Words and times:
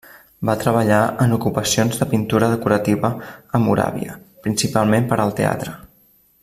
Va 0.49 0.53
treballar 0.61 1.01
en 1.25 1.35
ocupacions 1.35 1.99
de 2.01 2.07
pintura 2.13 2.49
decorativa 2.55 3.13
a 3.59 3.63
Moràvia, 3.67 4.19
principalment 4.49 5.11
per 5.13 5.21
al 5.27 5.39
teatre. 5.43 5.81